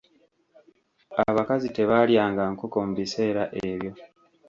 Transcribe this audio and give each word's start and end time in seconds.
Abakazi 1.29 1.67
tebaalyanga 1.77 2.43
nkoko 2.53 2.77
mu 2.85 2.93
biseera 2.99 3.43
ebyo. 3.69 3.91